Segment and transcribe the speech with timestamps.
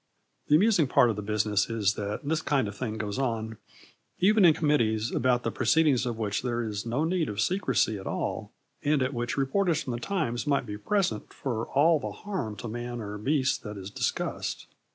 [0.47, 3.57] The amusing part of the business is that this kind of thing goes on
[4.17, 8.07] even in committees about the proceedings of which there is no need of secrecy at
[8.07, 8.51] all
[8.83, 12.67] and at which reporters from the Times might be present for all the harm to
[12.67, 14.65] man or beast that is discussed.